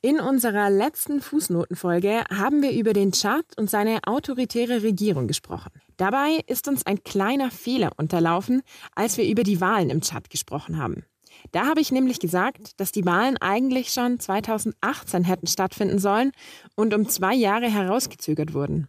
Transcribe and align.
In 0.00 0.20
unserer 0.20 0.70
letzten 0.70 1.20
Fußnotenfolge 1.20 2.22
haben 2.30 2.62
wir 2.62 2.70
über 2.70 2.92
den 2.92 3.10
Chad 3.10 3.44
und 3.56 3.68
seine 3.68 3.98
autoritäre 4.06 4.84
Regierung 4.84 5.26
gesprochen. 5.26 5.72
Dabei 5.96 6.38
ist 6.46 6.68
uns 6.68 6.86
ein 6.86 7.02
kleiner 7.02 7.50
Fehler 7.50 7.90
unterlaufen, 7.96 8.62
als 8.94 9.16
wir 9.16 9.28
über 9.28 9.42
die 9.42 9.60
Wahlen 9.60 9.90
im 9.90 10.00
Tschad 10.00 10.30
gesprochen 10.30 10.78
haben. 10.78 11.04
Da 11.50 11.66
habe 11.66 11.80
ich 11.80 11.90
nämlich 11.90 12.20
gesagt, 12.20 12.78
dass 12.80 12.92
die 12.92 13.06
Wahlen 13.06 13.38
eigentlich 13.38 13.92
schon 13.92 14.20
2018 14.20 15.24
hätten 15.24 15.48
stattfinden 15.48 15.98
sollen 15.98 16.30
und 16.76 16.94
um 16.94 17.08
zwei 17.08 17.34
Jahre 17.34 17.68
herausgezögert 17.68 18.54
wurden. 18.54 18.86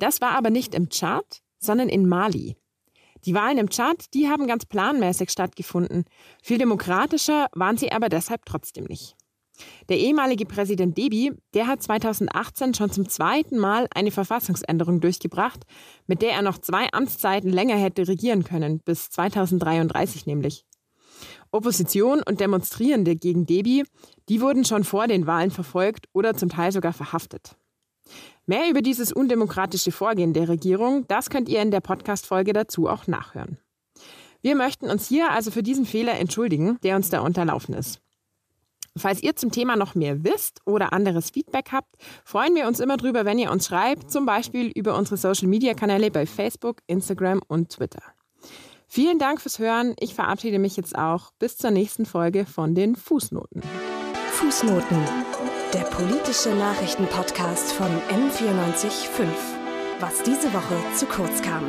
Das 0.00 0.20
war 0.20 0.32
aber 0.32 0.50
nicht 0.50 0.74
im 0.74 0.88
Tschad, 0.88 1.42
sondern 1.60 1.88
in 1.88 2.08
Mali. 2.08 2.56
Die 3.24 3.34
Wahlen 3.34 3.58
im 3.58 3.70
Tschad, 3.70 4.12
die 4.14 4.28
haben 4.28 4.48
ganz 4.48 4.66
planmäßig 4.66 5.30
stattgefunden. 5.30 6.06
Viel 6.42 6.58
demokratischer 6.58 7.46
waren 7.52 7.76
sie 7.76 7.92
aber 7.92 8.08
deshalb 8.08 8.44
trotzdem 8.46 8.86
nicht. 8.86 9.14
Der 9.88 9.98
ehemalige 9.98 10.46
Präsident 10.46 10.98
Deby, 10.98 11.32
der 11.54 11.66
hat 11.66 11.82
2018 11.82 12.74
schon 12.74 12.90
zum 12.90 13.08
zweiten 13.08 13.58
Mal 13.58 13.86
eine 13.94 14.10
Verfassungsänderung 14.10 15.00
durchgebracht, 15.00 15.64
mit 16.06 16.22
der 16.22 16.32
er 16.32 16.42
noch 16.42 16.58
zwei 16.58 16.92
Amtszeiten 16.92 17.50
länger 17.50 17.76
hätte 17.76 18.08
regieren 18.08 18.44
können, 18.44 18.80
bis 18.80 19.10
2033 19.10 20.26
nämlich. 20.26 20.64
Opposition 21.52 22.20
und 22.22 22.40
Demonstrierende 22.40 23.14
gegen 23.14 23.46
Deby, 23.46 23.84
die 24.28 24.40
wurden 24.40 24.64
schon 24.64 24.82
vor 24.82 25.06
den 25.06 25.26
Wahlen 25.26 25.52
verfolgt 25.52 26.06
oder 26.12 26.34
zum 26.34 26.48
Teil 26.48 26.72
sogar 26.72 26.92
verhaftet. 26.92 27.56
Mehr 28.46 28.68
über 28.68 28.82
dieses 28.82 29.12
undemokratische 29.12 29.92
Vorgehen 29.92 30.32
der 30.32 30.48
Regierung, 30.48 31.06
das 31.06 31.30
könnt 31.30 31.48
ihr 31.48 31.62
in 31.62 31.70
der 31.70 31.80
Podcast-Folge 31.80 32.52
dazu 32.52 32.88
auch 32.88 33.06
nachhören. 33.06 33.58
Wir 34.42 34.56
möchten 34.56 34.90
uns 34.90 35.08
hier 35.08 35.30
also 35.30 35.50
für 35.50 35.62
diesen 35.62 35.86
Fehler 35.86 36.18
entschuldigen, 36.18 36.78
der 36.82 36.96
uns 36.96 37.08
da 37.08 37.20
unterlaufen 37.20 37.74
ist. 37.74 38.00
Falls 38.96 39.22
ihr 39.24 39.34
zum 39.34 39.50
Thema 39.50 39.74
noch 39.74 39.96
mehr 39.96 40.22
wisst 40.22 40.60
oder 40.66 40.92
anderes 40.92 41.30
Feedback 41.30 41.72
habt, 41.72 41.96
freuen 42.24 42.54
wir 42.54 42.68
uns 42.68 42.78
immer 42.78 42.96
drüber, 42.96 43.24
wenn 43.24 43.40
ihr 43.40 43.50
uns 43.50 43.66
schreibt, 43.66 44.10
zum 44.10 44.24
Beispiel 44.24 44.68
über 44.68 44.96
unsere 44.96 45.16
Social-Media-Kanäle 45.16 46.12
bei 46.12 46.26
Facebook, 46.26 46.76
Instagram 46.86 47.42
und 47.48 47.70
Twitter. 47.70 48.02
Vielen 48.86 49.18
Dank 49.18 49.40
fürs 49.40 49.58
Hören. 49.58 49.96
Ich 49.98 50.14
verabschiede 50.14 50.60
mich 50.60 50.76
jetzt 50.76 50.96
auch. 50.96 51.32
Bis 51.40 51.56
zur 51.56 51.72
nächsten 51.72 52.06
Folge 52.06 52.46
von 52.46 52.76
den 52.76 52.94
Fußnoten. 52.94 53.62
Fußnoten, 54.30 54.98
der 55.72 55.80
politische 55.80 56.50
Nachrichtenpodcast 56.50 57.72
von 57.72 57.88
M945. 57.88 59.26
Was 59.98 60.22
diese 60.22 60.52
Woche 60.52 60.76
zu 60.94 61.06
kurz 61.06 61.42
kam. 61.42 61.64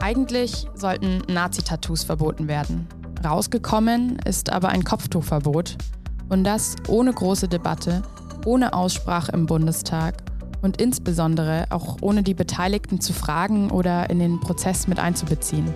Eigentlich 0.00 0.66
sollten 0.74 1.22
Nazi-Tattoos 1.28 2.04
verboten 2.04 2.48
werden. 2.48 2.88
Rausgekommen 3.28 4.18
ist 4.24 4.50
aber 4.50 4.70
ein 4.70 4.84
Kopftuchverbot 4.84 5.76
und 6.30 6.44
das 6.44 6.76
ohne 6.88 7.12
große 7.12 7.46
Debatte, 7.46 8.02
ohne 8.46 8.72
Aussprache 8.72 9.32
im 9.32 9.44
Bundestag 9.44 10.14
und 10.62 10.80
insbesondere 10.80 11.66
auch 11.68 11.98
ohne 12.00 12.22
die 12.22 12.32
Beteiligten 12.32 13.02
zu 13.02 13.12
fragen 13.12 13.70
oder 13.70 14.08
in 14.08 14.18
den 14.18 14.40
Prozess 14.40 14.88
mit 14.88 14.98
einzubeziehen. 14.98 15.74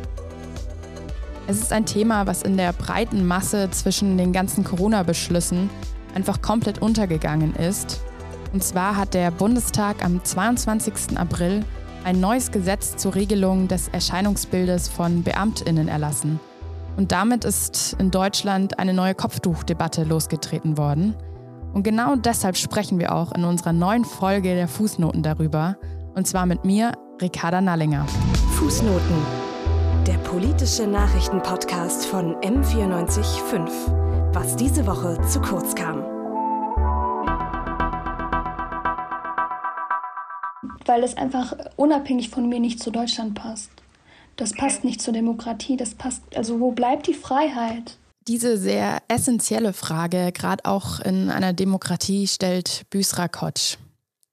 Es 1.46 1.60
ist 1.60 1.74
ein 1.74 1.84
Thema, 1.84 2.26
was 2.26 2.42
in 2.42 2.56
der 2.56 2.72
breiten 2.72 3.26
Masse 3.26 3.70
zwischen 3.70 4.16
den 4.16 4.32
ganzen 4.32 4.64
Corona-Beschlüssen 4.64 5.68
einfach 6.14 6.40
komplett 6.40 6.80
untergegangen 6.80 7.54
ist. 7.56 8.00
Und 8.54 8.64
zwar 8.64 8.96
hat 8.96 9.12
der 9.12 9.30
Bundestag 9.30 10.02
am 10.02 10.24
22. 10.24 11.18
April 11.18 11.66
ein 12.04 12.18
neues 12.18 12.50
Gesetz 12.50 12.96
zur 12.96 13.14
Regelung 13.14 13.68
des 13.68 13.88
Erscheinungsbildes 13.88 14.88
von 14.88 15.22
Beamtinnen 15.22 15.88
erlassen. 15.88 16.40
Und 16.96 17.12
damit 17.12 17.44
ist 17.44 17.96
in 17.98 18.10
Deutschland 18.10 18.78
eine 18.78 18.92
neue 18.92 19.14
Kopftuchdebatte 19.14 20.04
losgetreten 20.04 20.76
worden. 20.76 21.14
Und 21.72 21.84
genau 21.84 22.16
deshalb 22.16 22.56
sprechen 22.56 22.98
wir 22.98 23.14
auch 23.14 23.32
in 23.32 23.44
unserer 23.44 23.72
neuen 23.72 24.04
Folge 24.04 24.54
der 24.54 24.68
Fußnoten 24.68 25.22
darüber. 25.22 25.76
Und 26.14 26.26
zwar 26.26 26.44
mit 26.44 26.64
mir, 26.64 26.92
Ricarda 27.20 27.60
Nallinger. 27.60 28.06
Fußnoten. 28.58 29.16
Der 30.06 30.18
politische 30.18 30.86
Nachrichtenpodcast 30.86 32.04
von 32.06 32.34
M945. 32.36 34.34
Was 34.34 34.56
diese 34.56 34.86
Woche 34.86 35.18
zu 35.28 35.40
kurz 35.40 35.74
kam. 35.74 36.02
Weil 40.84 41.04
es 41.04 41.16
einfach 41.16 41.54
unabhängig 41.76 42.28
von 42.30 42.48
mir 42.48 42.60
nicht 42.60 42.82
zu 42.82 42.90
Deutschland 42.90 43.34
passt. 43.34 43.81
Das 44.36 44.52
passt 44.52 44.84
nicht 44.84 45.00
zur 45.00 45.12
Demokratie, 45.12 45.76
das 45.76 45.94
passt, 45.94 46.22
also 46.34 46.60
wo 46.60 46.72
bleibt 46.72 47.06
die 47.06 47.14
Freiheit? 47.14 47.98
Diese 48.28 48.56
sehr 48.56 49.02
essentielle 49.08 49.72
Frage, 49.72 50.30
gerade 50.32 50.64
auch 50.64 51.00
in 51.00 51.28
einer 51.28 51.52
Demokratie, 51.52 52.26
stellt 52.28 52.88
Büsra 52.90 53.28
Kotsch. 53.28 53.76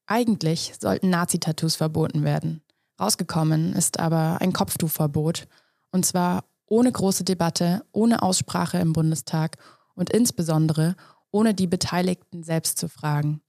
Eigentlich 0.06 0.72
sollten 0.80 1.10
Nazi-Tattoos 1.10 1.76
verboten 1.76 2.24
werden. 2.24 2.62
Rausgekommen 3.00 3.72
ist 3.72 3.98
aber 3.98 4.40
ein 4.40 4.52
Kopftuchverbot, 4.52 5.48
und 5.90 6.06
zwar 6.06 6.44
ohne 6.66 6.92
große 6.92 7.24
Debatte, 7.24 7.84
ohne 7.92 8.22
Aussprache 8.22 8.78
im 8.78 8.92
Bundestag 8.92 9.58
und 9.94 10.10
insbesondere 10.10 10.94
ohne 11.32 11.54
die 11.54 11.66
Beteiligten 11.66 12.42
selbst 12.42 12.78
zu 12.78 12.88
fragen. 12.88 13.40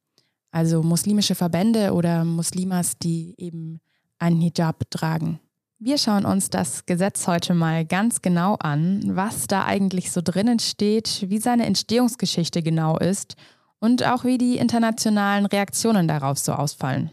Also 0.52 0.84
muslimische 0.84 1.36
Verbände 1.36 1.94
oder 1.94 2.26
Muslimas, 2.26 2.98
die 2.98 3.36
eben 3.38 3.80
einen 4.20 4.42
Hijab 4.42 4.90
tragen. 4.90 5.40
Wir 5.84 5.98
schauen 5.98 6.26
uns 6.26 6.52
das 6.52 6.86
Gesetz 6.86 7.26
heute 7.26 7.56
mal 7.56 7.86
ganz 7.86 8.22
genau 8.22 8.54
an, 8.60 9.02
was 9.16 9.48
da 9.48 9.66
eigentlich 9.66 10.12
so 10.12 10.22
drinnen 10.24 10.60
steht, 10.60 11.26
wie 11.28 11.40
seine 11.40 11.66
Entstehungsgeschichte 11.66 12.62
genau 12.62 13.00
ist 13.00 13.36
und 13.80 14.06
auch 14.06 14.24
wie 14.24 14.38
die 14.38 14.58
internationalen 14.58 15.48
Reaktionen 15.48 16.08
darauf 16.08 16.38
so 16.38 16.52
ausfallen. 16.52 17.10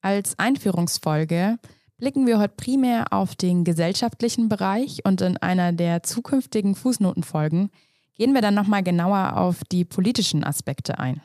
Als 0.00 0.36
Einführungsfolge 0.36 1.60
blicken 1.96 2.26
wir 2.26 2.40
heute 2.40 2.54
primär 2.56 3.12
auf 3.12 3.36
den 3.36 3.62
gesellschaftlichen 3.62 4.48
Bereich 4.48 5.04
und 5.04 5.20
in 5.20 5.36
einer 5.36 5.72
der 5.72 6.02
zukünftigen 6.02 6.74
Fußnotenfolgen 6.74 7.70
gehen 8.18 8.34
wir 8.34 8.40
dann 8.40 8.54
nochmal 8.54 8.82
genauer 8.82 9.36
auf 9.36 9.62
die 9.70 9.84
politischen 9.84 10.42
Aspekte 10.42 10.98
ein. 10.98 11.20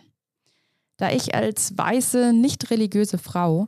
Da 0.97 1.09
ich 1.09 1.33
als 1.33 1.75
weiße, 1.75 2.33
nicht 2.33 2.69
religiöse 2.69 3.17
Frau 3.17 3.67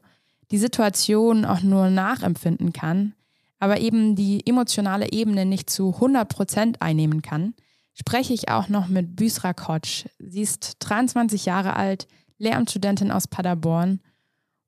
die 0.51 0.57
Situation 0.57 1.45
auch 1.45 1.61
nur 1.61 1.89
nachempfinden 1.89 2.73
kann, 2.73 3.13
aber 3.59 3.79
eben 3.79 4.15
die 4.15 4.45
emotionale 4.47 5.11
Ebene 5.11 5.45
nicht 5.45 5.69
zu 5.69 5.93
100 5.95 6.27
Prozent 6.29 6.81
einnehmen 6.81 7.21
kann, 7.21 7.53
spreche 7.93 8.33
ich 8.33 8.49
auch 8.49 8.69
noch 8.69 8.87
mit 8.87 9.15
Büsra 9.15 9.53
Kotsch. 9.53 10.05
Sie 10.17 10.41
ist 10.41 10.77
23 10.79 11.45
Jahre 11.45 11.75
alt, 11.75 12.07
Lehramtsstudentin 12.37 13.11
aus 13.11 13.27
Paderborn 13.27 13.99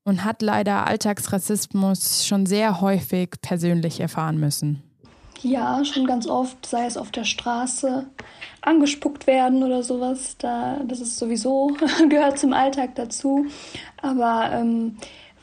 und 0.04 0.24
hat 0.24 0.42
leider 0.42 0.86
Alltagsrassismus 0.86 2.26
schon 2.26 2.44
sehr 2.46 2.80
häufig 2.80 3.30
persönlich 3.40 4.00
erfahren 4.00 4.38
müssen. 4.38 4.82
Ja, 5.40 5.84
schon 5.84 6.06
ganz 6.06 6.26
oft, 6.28 6.64
sei 6.66 6.86
es 6.86 6.96
auf 6.96 7.10
der 7.10 7.24
Straße, 7.24 8.06
angespuckt 8.60 9.26
werden 9.26 9.62
oder 9.62 9.82
sowas. 9.82 10.36
Da, 10.38 10.80
das 10.86 11.00
ist 11.00 11.18
sowieso, 11.18 11.76
gehört 12.08 12.38
zum 12.38 12.52
Alltag 12.52 12.94
dazu. 12.94 13.46
Aber 14.00 14.50
ähm, 14.52 14.98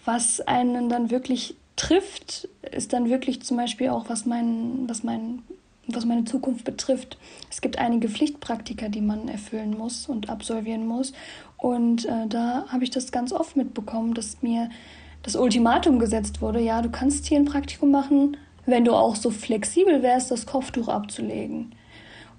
was 0.05 0.41
einen 0.41 0.89
dann 0.89 1.11
wirklich 1.11 1.55
trifft, 1.75 2.47
ist 2.71 2.93
dann 2.93 3.09
wirklich 3.09 3.41
zum 3.41 3.57
Beispiel 3.57 3.89
auch, 3.89 4.09
was, 4.09 4.25
mein, 4.25 4.87
was, 4.87 5.03
mein, 5.03 5.43
was 5.87 6.05
meine 6.05 6.25
Zukunft 6.25 6.65
betrifft. 6.65 7.17
Es 7.49 7.61
gibt 7.61 7.77
einige 7.77 8.09
Pflichtpraktika, 8.09 8.89
die 8.89 9.01
man 9.01 9.27
erfüllen 9.27 9.77
muss 9.77 10.07
und 10.07 10.29
absolvieren 10.29 10.87
muss. 10.87 11.13
Und 11.57 12.05
äh, 12.05 12.27
da 12.27 12.65
habe 12.67 12.83
ich 12.83 12.89
das 12.89 13.11
ganz 13.11 13.31
oft 13.31 13.55
mitbekommen, 13.55 14.13
dass 14.13 14.41
mir 14.41 14.69
das 15.23 15.35
Ultimatum 15.35 15.99
gesetzt 15.99 16.41
wurde, 16.41 16.61
ja, 16.61 16.81
du 16.81 16.89
kannst 16.89 17.25
hier 17.25 17.37
ein 17.37 17.45
Praktikum 17.45 17.91
machen, 17.91 18.37
wenn 18.65 18.85
du 18.85 18.93
auch 18.93 19.15
so 19.15 19.31
flexibel 19.31 20.01
wärst, 20.01 20.31
das 20.31 20.45
Kopftuch 20.45 20.87
abzulegen. 20.87 21.73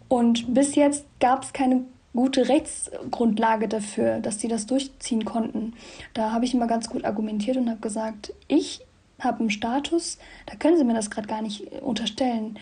Und 0.09 0.55
bis 0.55 0.75
jetzt 0.75 1.05
gab 1.21 1.45
es 1.45 1.53
keine 1.53 1.85
gute 2.15 2.49
Rechtsgrundlage 2.49 3.69
dafür, 3.69 4.19
dass 4.19 4.41
sie 4.41 4.49
das 4.49 4.67
durchziehen 4.67 5.25
konnten. 5.25 5.75
Da 6.15 6.33
habe 6.33 6.45
ich 6.45 6.55
immer 6.55 6.67
ganz 6.67 6.89
gut 6.89 7.05
argumentiert 7.05 7.57
und 7.57 7.69
habe 7.71 7.81
gesagt, 7.81 8.33
ich 8.49 8.81
habe 9.21 9.41
einen 9.41 9.51
Status, 9.51 10.19
da 10.47 10.57
können 10.57 10.79
Sie 10.79 10.85
mir 10.85 10.95
das 10.95 11.11
gerade 11.11 11.29
gar 11.29 11.43
nicht 11.43 11.71
unterstellen 11.83 12.59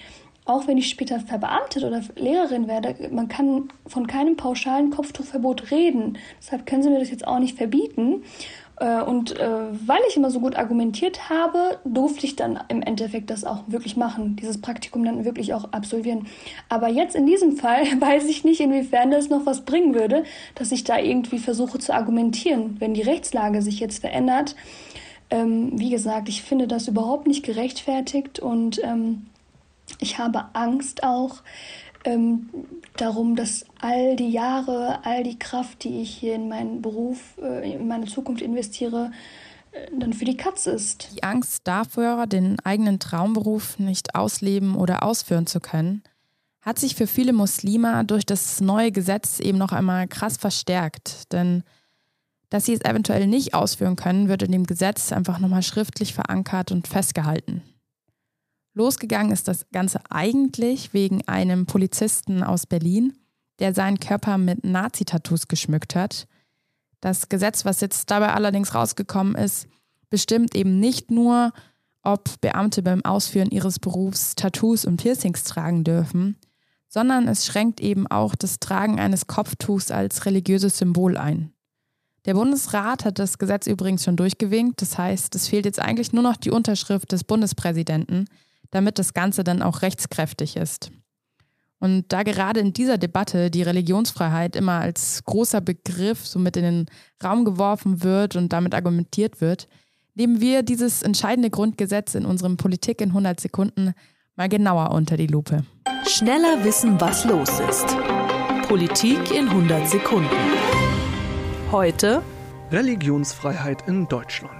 auch 0.48 0.66
wenn 0.66 0.78
ich 0.78 0.88
später 0.88 1.20
verbeamtet 1.20 1.84
oder 1.84 2.00
Lehrerin 2.16 2.68
werde, 2.68 3.10
man 3.12 3.28
kann 3.28 3.68
von 3.86 4.06
keinem 4.06 4.36
pauschalen 4.36 4.90
Kopftuchverbot 4.90 5.70
reden. 5.70 6.16
Deshalb 6.40 6.64
können 6.64 6.82
Sie 6.82 6.88
mir 6.88 7.00
das 7.00 7.10
jetzt 7.10 7.26
auch 7.26 7.38
nicht 7.38 7.58
verbieten. 7.58 8.24
Äh, 8.80 9.02
und 9.02 9.38
äh, 9.38 9.48
weil 9.86 10.00
ich 10.08 10.16
immer 10.16 10.30
so 10.30 10.40
gut 10.40 10.56
argumentiert 10.56 11.28
habe, 11.28 11.78
durfte 11.84 12.26
ich 12.26 12.36
dann 12.36 12.60
im 12.68 12.82
Endeffekt 12.82 13.30
das 13.30 13.44
auch 13.44 13.64
wirklich 13.66 13.96
machen, 13.96 14.36
dieses 14.36 14.60
Praktikum 14.60 15.04
dann 15.04 15.24
wirklich 15.24 15.52
auch 15.54 15.72
absolvieren. 15.72 16.26
Aber 16.68 16.88
jetzt 16.88 17.16
in 17.16 17.26
diesem 17.26 17.56
Fall 17.56 17.84
weiß 18.00 18.26
ich 18.26 18.44
nicht, 18.44 18.60
inwiefern 18.60 19.10
das 19.10 19.28
noch 19.28 19.46
was 19.46 19.64
bringen 19.64 19.94
würde, 19.94 20.24
dass 20.54 20.72
ich 20.72 20.84
da 20.84 20.98
irgendwie 20.98 21.38
versuche 21.38 21.78
zu 21.78 21.92
argumentieren, 21.92 22.76
wenn 22.78 22.94
die 22.94 23.02
Rechtslage 23.02 23.62
sich 23.62 23.80
jetzt 23.80 24.00
verändert. 24.00 24.54
Ähm, 25.30 25.72
wie 25.74 25.90
gesagt, 25.90 26.28
ich 26.28 26.42
finde 26.42 26.68
das 26.68 26.88
überhaupt 26.88 27.26
nicht 27.26 27.44
gerechtfertigt 27.44 28.38
und 28.38 28.80
ähm, 28.82 29.26
ich 30.00 30.18
habe 30.18 30.46
Angst 30.52 31.02
auch, 31.02 31.42
ähm, 32.08 32.48
darum, 32.96 33.36
dass 33.36 33.64
all 33.80 34.16
die 34.16 34.30
Jahre, 34.30 35.04
all 35.04 35.22
die 35.22 35.38
Kraft, 35.38 35.84
die 35.84 36.00
ich 36.00 36.10
hier 36.10 36.34
in 36.34 36.48
meinen 36.48 36.80
Beruf, 36.80 37.36
äh, 37.42 37.74
in 37.74 37.86
meine 37.86 38.06
Zukunft 38.06 38.42
investiere, 38.42 39.10
äh, 39.72 39.86
dann 39.98 40.14
für 40.14 40.24
die 40.24 40.36
Katze 40.36 40.70
ist. 40.70 41.10
Die 41.14 41.22
Angst 41.22 41.62
dafür, 41.64 42.26
den 42.26 42.58
eigenen 42.64 42.98
Traumberuf 42.98 43.78
nicht 43.78 44.14
ausleben 44.14 44.74
oder 44.74 45.02
ausführen 45.02 45.46
zu 45.46 45.60
können, 45.60 46.02
hat 46.62 46.78
sich 46.78 46.94
für 46.94 47.06
viele 47.06 47.32
Muslime 47.32 48.04
durch 48.04 48.26
das 48.26 48.60
neue 48.60 48.90
Gesetz 48.90 49.38
eben 49.38 49.58
noch 49.58 49.72
einmal 49.72 50.08
krass 50.08 50.36
verstärkt. 50.36 51.32
Denn 51.32 51.62
dass 52.50 52.64
sie 52.64 52.72
es 52.72 52.80
eventuell 52.80 53.26
nicht 53.26 53.52
ausführen 53.52 53.96
können, 53.96 54.28
wird 54.28 54.42
in 54.42 54.52
dem 54.52 54.64
Gesetz 54.64 55.12
einfach 55.12 55.38
nochmal 55.38 55.62
schriftlich 55.62 56.14
verankert 56.14 56.72
und 56.72 56.88
festgehalten. 56.88 57.62
Losgegangen 58.78 59.32
ist 59.32 59.48
das 59.48 59.68
Ganze 59.72 60.00
eigentlich 60.08 60.94
wegen 60.94 61.26
einem 61.26 61.66
Polizisten 61.66 62.44
aus 62.44 62.64
Berlin, 62.64 63.12
der 63.58 63.74
seinen 63.74 63.98
Körper 63.98 64.38
mit 64.38 64.64
Nazi-Tattoos 64.64 65.48
geschmückt 65.48 65.96
hat. 65.96 66.28
Das 67.00 67.28
Gesetz, 67.28 67.64
was 67.64 67.80
jetzt 67.80 68.08
dabei 68.08 68.32
allerdings 68.34 68.76
rausgekommen 68.76 69.34
ist, 69.34 69.66
bestimmt 70.10 70.54
eben 70.54 70.78
nicht 70.78 71.10
nur, 71.10 71.52
ob 72.04 72.40
Beamte 72.40 72.82
beim 72.84 73.04
Ausführen 73.04 73.50
ihres 73.50 73.80
Berufs 73.80 74.36
Tattoos 74.36 74.84
und 74.84 74.98
Piercings 74.98 75.42
tragen 75.42 75.82
dürfen, 75.82 76.36
sondern 76.88 77.26
es 77.26 77.46
schränkt 77.46 77.80
eben 77.80 78.06
auch 78.06 78.36
das 78.36 78.60
Tragen 78.60 79.00
eines 79.00 79.26
Kopftuchs 79.26 79.90
als 79.90 80.24
religiöses 80.24 80.78
Symbol 80.78 81.16
ein. 81.16 81.52
Der 82.26 82.34
Bundesrat 82.34 83.04
hat 83.04 83.18
das 83.18 83.38
Gesetz 83.38 83.66
übrigens 83.66 84.04
schon 84.04 84.16
durchgewinkt, 84.16 84.80
das 84.82 84.96
heißt, 84.96 85.34
es 85.34 85.48
fehlt 85.48 85.64
jetzt 85.64 85.80
eigentlich 85.80 86.12
nur 86.12 86.22
noch 86.22 86.36
die 86.36 86.52
Unterschrift 86.52 87.10
des 87.10 87.24
Bundespräsidenten, 87.24 88.26
damit 88.70 88.98
das 88.98 89.14
Ganze 89.14 89.44
dann 89.44 89.62
auch 89.62 89.82
rechtskräftig 89.82 90.56
ist. 90.56 90.90
Und 91.80 92.12
da 92.12 92.24
gerade 92.24 92.60
in 92.60 92.72
dieser 92.72 92.98
Debatte 92.98 93.50
die 93.50 93.62
Religionsfreiheit 93.62 94.56
immer 94.56 94.80
als 94.80 95.22
großer 95.24 95.60
Begriff 95.60 96.26
so 96.26 96.38
mit 96.38 96.56
in 96.56 96.64
den 96.64 96.86
Raum 97.22 97.44
geworfen 97.44 98.02
wird 98.02 98.34
und 98.34 98.52
damit 98.52 98.74
argumentiert 98.74 99.40
wird, 99.40 99.68
nehmen 100.14 100.40
wir 100.40 100.62
dieses 100.62 101.02
entscheidende 101.02 101.50
Grundgesetz 101.50 102.14
in 102.16 102.26
unserem 102.26 102.56
Politik 102.56 103.00
in 103.00 103.10
100 103.10 103.38
Sekunden 103.38 103.92
mal 104.34 104.48
genauer 104.48 104.90
unter 104.90 105.16
die 105.16 105.28
Lupe. 105.28 105.64
Schneller 106.06 106.64
wissen, 106.64 107.00
was 107.00 107.24
los 107.24 107.60
ist. 107.68 107.96
Politik 108.66 109.30
in 109.30 109.48
100 109.48 109.88
Sekunden. 109.88 110.28
Heute 111.70 112.22
Religionsfreiheit 112.70 113.86
in 113.88 114.08
Deutschland. 114.08 114.57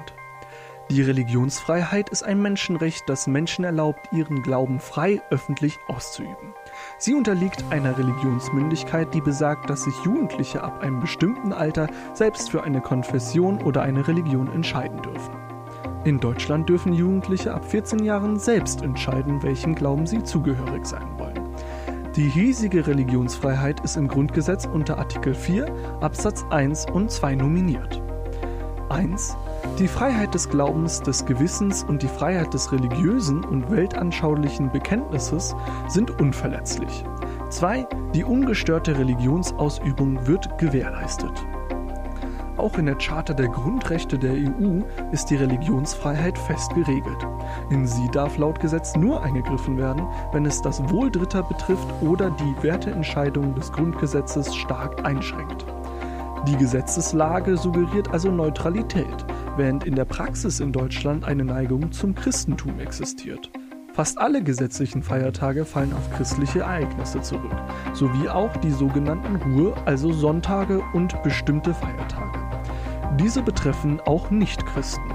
Die 0.91 1.03
Religionsfreiheit 1.03 2.09
ist 2.09 2.23
ein 2.23 2.41
Menschenrecht, 2.41 3.11
das 3.11 3.27
Menschen 3.27 3.63
erlaubt, 3.63 4.09
ihren 4.11 4.43
Glauben 4.43 4.81
frei 4.81 5.21
öffentlich 5.29 5.79
auszuüben. 5.87 6.55
Sie 6.97 7.15
unterliegt 7.15 7.63
einer 7.69 7.99
Religionsmündigkeit, 7.99 9.13
die 9.13 9.21
besagt, 9.21 9.69
dass 9.69 9.85
sich 9.85 9.95
Jugendliche 10.03 10.63
ab 10.63 10.81
einem 10.81 11.01
bestimmten 11.01 11.53
Alter 11.53 11.89
selbst 12.15 12.51
für 12.51 12.63
eine 12.63 12.81
Konfession 12.81 13.61
oder 13.61 13.83
eine 13.83 14.09
Religion 14.09 14.51
entscheiden 14.51 15.03
dürfen. 15.03 15.37
In 16.05 16.21
Deutschland 16.21 16.71
dürfen 16.71 16.95
Jugendliche 16.95 17.53
ab 17.53 17.67
14 17.67 18.03
Jahren 18.03 18.39
selbst 18.39 18.81
entscheiden, 18.81 19.43
welchem 19.43 19.75
Glauben 19.75 20.07
sie 20.07 20.23
zugehörig 20.23 20.87
sein 20.87 21.19
wollen. 21.19 21.51
Die 22.17 22.31
hiesige 22.31 22.87
Religionsfreiheit 22.87 23.81
ist 23.81 23.99
im 23.99 24.09
Grundgesetz 24.09 24.65
unter 24.65 24.97
Artikel 24.99 25.35
4 25.35 26.01
Absatz 26.01 26.47
1 26.49 26.87
und 26.91 27.11
2 27.11 27.35
nominiert. 27.35 28.01
1. 28.89 29.37
Die 29.77 29.89
Freiheit 29.89 30.35
des 30.35 30.49
Glaubens, 30.49 31.01
des 31.01 31.25
Gewissens 31.25 31.85
und 31.85 32.03
die 32.03 32.09
Freiheit 32.09 32.53
des 32.55 32.73
religiösen 32.73 33.45
und 33.45 33.71
weltanschaulichen 33.71 34.71
Bekenntnisses 34.73 35.55
sind 35.89 36.21
unverletzlich. 36.21 37.05
2. 37.51 37.87
Die 38.15 38.25
ungestörte 38.25 38.99
Religionsausübung 38.99 40.27
wird 40.27 40.59
gewährleistet. 40.59 41.33
Auch 42.59 42.77
in 42.77 42.87
der 42.87 42.97
Charta 42.97 43.35
der 43.35 43.47
Grundrechte 43.47 44.19
der 44.19 44.33
EU 44.33 44.81
ist 45.13 45.31
die 45.31 45.37
Religionsfreiheit 45.37 46.37
fest 46.37 46.75
geregelt. 46.75 47.25
In 47.71 47.87
sie 47.87 48.09
darf 48.11 48.37
laut 48.37 48.59
Gesetz 48.59 48.97
nur 48.97 49.23
eingegriffen 49.23 49.79
werden, 49.79 50.05
wenn 50.33 50.45
es 50.45 50.61
das 50.61 50.83
Wohl 50.91 51.09
Dritter 51.09 51.45
betrifft 51.45 51.87
oder 52.01 52.31
die 52.31 52.63
Werteentscheidung 52.65 53.55
des 53.55 53.71
Grundgesetzes 53.71 54.57
stark 54.57 55.07
einschränkt. 55.07 55.65
Die 56.49 56.57
Gesetzeslage 56.57 57.57
suggeriert 57.57 58.11
also 58.11 58.31
Neutralität, 58.31 59.25
während 59.59 59.85
in 59.85 59.97
der 59.97 60.05
Praxis 60.05 60.61
in 60.61 60.73
Deutschland 60.73 61.25
eine 61.25 61.45
Neigung 61.45 61.93
zum 61.93 62.15
Christentum 62.15 62.79
existiert. 62.79 63.51
Fast 63.93 64.19
alle 64.19 64.43
gesetzlichen 64.43 65.03
Feiertage 65.03 65.65
fallen 65.65 65.93
auf 65.93 66.11
christliche 66.13 66.61
Ereignisse 66.61 67.21
zurück, 67.21 67.57
sowie 67.93 68.29
auch 68.29 68.57
die 68.59 68.71
sogenannten 68.71 69.37
Ruhe, 69.37 69.75
also 69.87 70.13
Sonntage 70.13 70.81
und 70.95 71.21
bestimmte 71.25 71.75
Feiertage. 71.75 72.39
Diese 73.19 73.43
betreffen 73.43 74.01
auch 74.07 74.31
Nichtchristen. 74.31 75.13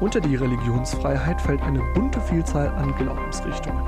Unter 0.00 0.20
die 0.20 0.36
Religionsfreiheit 0.36 1.40
fällt 1.40 1.60
eine 1.62 1.82
bunte 1.92 2.20
Vielzahl 2.22 2.68
an 2.68 2.94
Glaubensrichtungen. 2.96 3.82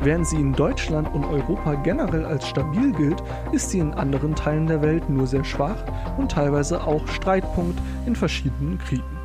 Während 0.00 0.26
sie 0.26 0.36
in 0.36 0.52
Deutschland 0.52 1.12
und 1.14 1.24
Europa 1.24 1.74
generell 1.76 2.26
als 2.26 2.46
stabil 2.46 2.92
gilt, 2.92 3.22
ist 3.52 3.70
sie 3.70 3.78
in 3.78 3.94
anderen 3.94 4.34
Teilen 4.34 4.66
der 4.66 4.82
Welt 4.82 5.08
nur 5.08 5.26
sehr 5.26 5.44
schwach 5.44 5.82
und 6.18 6.32
teilweise 6.32 6.84
auch 6.84 7.06
Streitpunkt 7.08 7.80
in 8.04 8.14
verschiedenen 8.16 8.78
Kriegen. 8.78 9.21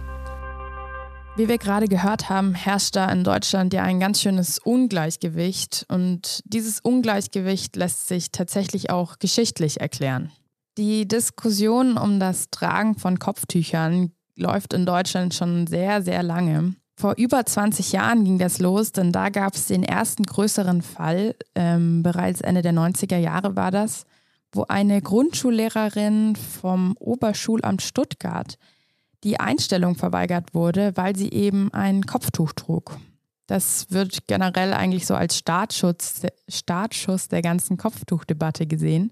Wie 1.37 1.47
wir 1.47 1.59
gerade 1.59 1.87
gehört 1.87 2.29
haben, 2.31 2.55
herrscht 2.55 2.95
da 2.95 3.11
in 3.11 3.23
Deutschland 3.23 3.71
ja 3.71 3.83
ein 3.83 3.99
ganz 3.99 4.19
schönes 4.19 4.57
Ungleichgewicht 4.57 5.85
und 5.87 6.41
dieses 6.45 6.79
Ungleichgewicht 6.79 7.75
lässt 7.75 8.07
sich 8.07 8.31
tatsächlich 8.31 8.89
auch 8.89 9.19
geschichtlich 9.19 9.79
erklären. 9.79 10.31
Die 10.79 11.07
Diskussion 11.07 11.95
um 11.95 12.19
das 12.19 12.49
Tragen 12.49 12.95
von 12.95 13.19
Kopftüchern 13.19 14.13
läuft 14.35 14.73
in 14.73 14.87
Deutschland 14.87 15.35
schon 15.35 15.67
sehr, 15.67 16.01
sehr 16.01 16.23
lange. 16.23 16.73
Vor 16.99 17.13
über 17.17 17.45
20 17.45 17.91
Jahren 17.91 18.23
ging 18.23 18.39
das 18.39 18.57
los, 18.57 18.91
denn 18.91 19.11
da 19.11 19.29
gab 19.29 19.53
es 19.53 19.67
den 19.67 19.83
ersten 19.83 20.23
größeren 20.23 20.81
Fall, 20.81 21.35
ähm, 21.53 22.01
bereits 22.01 22.41
Ende 22.41 22.63
der 22.63 22.73
90er 22.73 23.17
Jahre 23.17 23.55
war 23.55 23.69
das, 23.69 24.05
wo 24.51 24.65
eine 24.67 25.03
Grundschullehrerin 25.03 26.35
vom 26.35 26.95
Oberschulamt 26.97 27.83
Stuttgart 27.83 28.57
die 29.23 29.39
Einstellung 29.39 29.95
verweigert 29.95 30.53
wurde, 30.53 30.95
weil 30.95 31.15
sie 31.15 31.31
eben 31.31 31.73
ein 31.73 32.05
Kopftuch 32.05 32.53
trug. 32.53 32.97
Das 33.47 33.89
wird 33.89 34.27
generell 34.27 34.73
eigentlich 34.73 35.05
so 35.07 35.15
als 35.15 35.37
Startschutz, 35.37 36.21
Startschuss 36.49 37.29
der 37.29 37.41
ganzen 37.41 37.77
Kopftuchdebatte 37.77 38.67
gesehen. 38.67 39.11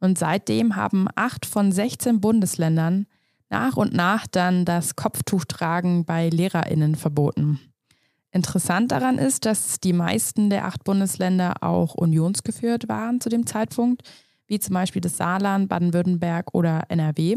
Und 0.00 0.18
seitdem 0.18 0.76
haben 0.76 1.08
acht 1.14 1.44
von 1.44 1.70
16 1.70 2.20
Bundesländern 2.20 3.06
nach 3.50 3.76
und 3.76 3.92
nach 3.92 4.26
dann 4.26 4.64
das 4.64 4.96
Kopftuchtragen 4.96 6.04
bei 6.04 6.30
LehrerInnen 6.30 6.94
verboten. 6.94 7.60
Interessant 8.32 8.92
daran 8.92 9.18
ist, 9.18 9.44
dass 9.44 9.80
die 9.80 9.92
meisten 9.92 10.50
der 10.50 10.64
acht 10.64 10.84
Bundesländer 10.84 11.62
auch 11.62 11.94
unionsgeführt 11.94 12.88
waren 12.88 13.20
zu 13.20 13.28
dem 13.28 13.46
Zeitpunkt, 13.46 14.02
wie 14.46 14.60
zum 14.60 14.74
Beispiel 14.74 15.02
das 15.02 15.16
Saarland, 15.16 15.68
Baden-Württemberg 15.68 16.54
oder 16.54 16.84
NRW. 16.88 17.36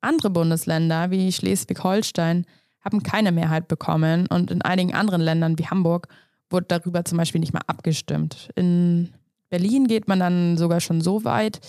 Andere 0.00 0.30
Bundesländer 0.30 1.10
wie 1.10 1.32
Schleswig-Holstein 1.32 2.46
haben 2.80 3.02
keine 3.02 3.32
Mehrheit 3.32 3.68
bekommen 3.68 4.26
und 4.28 4.50
in 4.50 4.62
einigen 4.62 4.94
anderen 4.94 5.20
Ländern 5.20 5.58
wie 5.58 5.66
Hamburg 5.66 6.08
wurde 6.50 6.66
darüber 6.68 7.04
zum 7.04 7.18
Beispiel 7.18 7.40
nicht 7.40 7.52
mal 7.52 7.62
abgestimmt. 7.66 8.50
In 8.54 9.12
Berlin 9.50 9.86
geht 9.86 10.08
man 10.08 10.20
dann 10.20 10.56
sogar 10.56 10.80
schon 10.80 11.00
so 11.00 11.24
weit, 11.24 11.60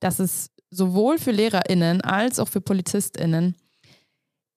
dass 0.00 0.18
es 0.18 0.50
sowohl 0.70 1.18
für 1.18 1.30
LehrerInnen 1.30 2.00
als 2.00 2.38
auch 2.38 2.48
für 2.48 2.60
PolizistInnen 2.60 3.56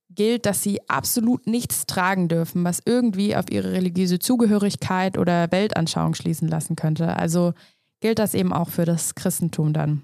gilt, 0.09 0.45
dass 0.45 0.63
sie 0.63 0.89
absolut 0.89 1.45
nichts 1.47 1.85
tragen 1.85 2.27
dürfen, 2.27 2.63
was 2.63 2.81
irgendwie 2.85 3.35
auf 3.35 3.45
ihre 3.51 3.71
religiöse 3.71 4.19
Zugehörigkeit 4.19 5.17
oder 5.17 5.51
Weltanschauung 5.51 6.15
schließen 6.15 6.47
lassen 6.47 6.75
könnte. 6.75 7.15
Also 7.15 7.53
gilt 7.99 8.19
das 8.19 8.33
eben 8.33 8.51
auch 8.51 8.69
für 8.69 8.85
das 8.85 9.15
Christentum 9.15 9.73
dann. 9.73 10.03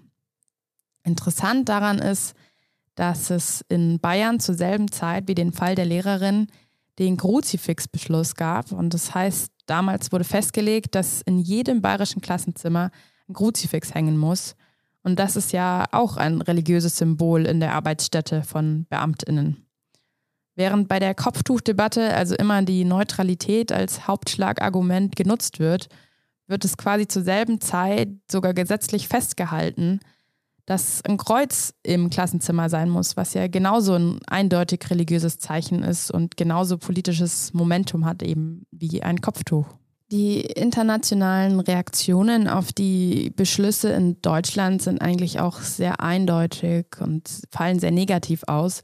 Interessant 1.04 1.68
daran 1.68 2.00
ist, 2.00 2.36
dass 2.96 3.30
es 3.30 3.66
in 3.70 4.00
Bayern 4.00 4.40
zur 4.40 4.56
selben 4.56 4.92
Zeit 4.92 5.28
wie 5.28 5.36
den 5.36 5.52
Fall 5.52 5.76
der 5.76 5.86
Lehrerin 5.86 6.48
den 7.00 7.18
Kruzifixbeschluss 7.18 8.36
gab. 8.36 8.72
Und 8.72 8.94
das 8.94 9.16
heißt, 9.16 9.52
damals 9.66 10.12
wurde 10.12 10.24
festgelegt, 10.24 10.96
dass 10.96 11.22
in 11.22 11.40
jedem 11.40 11.82
bayerischen 11.82 12.22
Klassenzimmer 12.22 12.92
ein 13.28 13.34
Kruzifix 13.34 13.94
hängen 13.94 14.18
muss. 14.18 14.56
Und 15.02 15.20
das 15.20 15.36
ist 15.36 15.52
ja 15.52 15.86
auch 15.92 16.18
ein 16.18 16.42
religiöses 16.42 16.98
Symbol 16.98 17.46
in 17.46 17.60
der 17.60 17.74
Arbeitsstätte 17.74 18.44
von 18.44 18.86
Beamtinnen. 18.90 19.66
Während 20.56 20.88
bei 20.88 21.00
der 21.00 21.16
Kopftuchdebatte 21.16 22.14
also 22.14 22.36
immer 22.36 22.62
die 22.62 22.86
Neutralität 22.86 23.72
als 23.72 24.08
Hauptschlagargument 24.08 25.16
genutzt 25.16 25.60
wird, 25.60 25.90
wird 26.48 26.64
es 26.64 26.78
quasi 26.78 27.08
zur 27.08 27.24
selben 27.24 27.60
Zeit 27.60 28.10
sogar 28.30 28.54
gesetzlich 28.54 29.08
festgehalten, 29.08 30.00
dass 30.66 31.04
ein 31.04 31.18
Kreuz 31.18 31.74
im 31.84 32.10
Klassenzimmer 32.10 32.70
sein 32.70 32.90
muss, 32.90 33.18
was 33.18 33.34
ja 33.34 33.48
genauso 33.48 33.94
ein 33.96 34.20
eindeutig 34.28 34.90
religiöses 34.90 35.40
Zeichen 35.40 35.84
ist 35.84 36.12
und 36.12 36.38
genauso 36.38 36.78
politisches 36.78 37.54
Momentum 37.54 38.06
hat 38.06 38.24
eben 38.24 38.66
wie 38.72 39.04
ein 39.04 39.20
Kopftuch. 39.22 39.68
Die 40.12 40.42
internationalen 40.42 41.60
Reaktionen 41.60 42.48
auf 42.48 42.72
die 42.72 43.32
Beschlüsse 43.36 43.92
in 43.94 44.22
Deutschland 44.22 44.82
sind 44.82 45.02
eigentlich 45.02 45.40
auch 45.40 45.60
sehr 45.60 46.02
eindeutig 46.02 46.86
und 47.00 47.30
fallen 47.50 47.80
sehr 47.80 47.92
negativ 47.92 48.44
aus. 48.48 48.84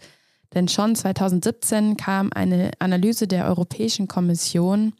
Denn 0.53 0.67
schon 0.67 0.95
2017 0.95 1.97
kam 1.97 2.31
eine 2.33 2.71
Analyse 2.79 3.27
der 3.27 3.45
Europäischen 3.45 4.07
Kommission 4.07 4.93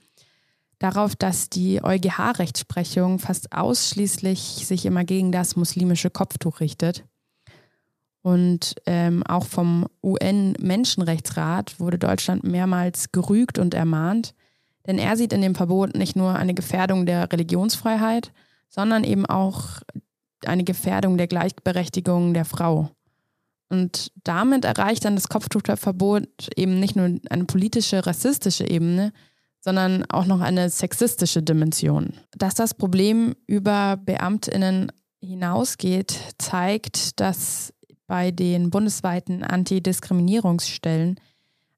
darauf, 0.79 1.15
dass 1.15 1.49
die 1.49 1.83
EuGH-Rechtsprechung 1.83 3.19
fast 3.19 3.51
ausschließlich 3.51 4.39
sich 4.39 4.85
immer 4.85 5.03
gegen 5.03 5.31
das 5.31 5.55
muslimische 5.55 6.09
Kopftuch 6.09 6.61
richtet. 6.61 7.03
Und 8.21 8.75
ähm, 8.85 9.23
auch 9.23 9.45
vom 9.45 9.87
UN-Menschenrechtsrat 10.03 11.79
wurde 11.79 11.97
Deutschland 11.97 12.43
mehrmals 12.43 13.11
gerügt 13.11 13.59
und 13.59 13.73
ermahnt, 13.73 14.33
denn 14.87 14.97
er 14.97 15.15
sieht 15.15 15.33
in 15.33 15.41
dem 15.41 15.55
Verbot 15.55 15.95
nicht 15.95 16.15
nur 16.15 16.35
eine 16.35 16.53
Gefährdung 16.53 17.05
der 17.05 17.31
Religionsfreiheit, 17.31 18.31
sondern 18.69 19.03
eben 19.03 19.25
auch 19.25 19.81
eine 20.45 20.63
Gefährdung 20.63 21.17
der 21.17 21.27
Gleichberechtigung 21.27 22.33
der 22.33 22.45
Frau. 22.45 22.89
Und 23.69 24.11
damit 24.23 24.65
erreicht 24.65 25.05
dann 25.05 25.15
das 25.15 25.29
Kopftuchverbot 25.29 26.49
eben 26.55 26.79
nicht 26.79 26.95
nur 26.95 27.19
eine 27.29 27.45
politische, 27.45 28.05
rassistische 28.05 28.67
Ebene, 28.67 29.13
sondern 29.61 30.05
auch 30.05 30.25
noch 30.25 30.41
eine 30.41 30.69
sexistische 30.69 31.43
Dimension. 31.43 32.13
Dass 32.37 32.55
das 32.55 32.73
Problem 32.73 33.35
über 33.45 33.97
Beamtinnen 33.97 34.91
hinausgeht, 35.21 36.17
zeigt, 36.37 37.19
dass 37.19 37.73
bei 38.07 38.31
den 38.31 38.69
bundesweiten 38.69 39.43
Antidiskriminierungsstellen 39.43 41.19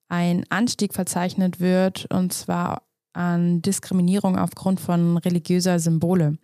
ein 0.07 0.45
Anstieg 0.49 0.93
verzeichnet 0.93 1.59
wird, 1.59 2.05
und 2.11 2.33
zwar 2.33 2.83
an 3.13 3.61
Diskriminierung 3.61 4.37
aufgrund 4.37 4.79
von 4.79 5.17
religiöser 5.17 5.79
Symbole. 5.79 6.37